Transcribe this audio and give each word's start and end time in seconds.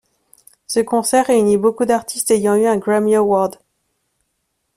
Ce 0.65 0.79
concert 0.79 1.27
réunit 1.27 1.57
beaucoup 1.57 1.85
d'artistes 1.85 2.31
ayant 2.31 2.55
eu 2.55 2.65
un 2.65 2.77
Grammy 2.77 3.13
Award. 3.13 3.59